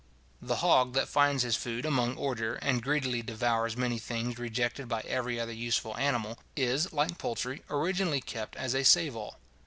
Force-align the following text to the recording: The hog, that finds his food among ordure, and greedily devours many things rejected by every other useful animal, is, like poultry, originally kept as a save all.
The 0.41 0.55
hog, 0.55 0.93
that 0.93 1.07
finds 1.07 1.43
his 1.43 1.55
food 1.55 1.85
among 1.85 2.15
ordure, 2.17 2.55
and 2.59 2.81
greedily 2.81 3.21
devours 3.21 3.77
many 3.77 3.99
things 3.99 4.39
rejected 4.39 4.87
by 4.87 5.01
every 5.01 5.39
other 5.39 5.53
useful 5.53 5.95
animal, 5.95 6.39
is, 6.55 6.91
like 6.91 7.19
poultry, 7.19 7.61
originally 7.69 8.19
kept 8.19 8.55
as 8.55 8.73
a 8.73 8.83
save 8.83 9.15
all. 9.15 9.37